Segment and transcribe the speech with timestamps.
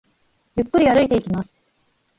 [0.55, 1.53] ゆっくり歩いています